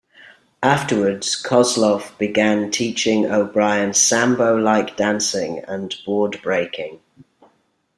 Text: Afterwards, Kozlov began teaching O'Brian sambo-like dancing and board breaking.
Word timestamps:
Afterwards, 0.63 1.39
Kozlov 1.39 2.17
began 2.17 2.71
teaching 2.71 3.27
O'Brian 3.27 3.93
sambo-like 3.93 4.95
dancing 4.97 5.59
and 5.67 5.95
board 6.07 6.39
breaking. 6.41 7.01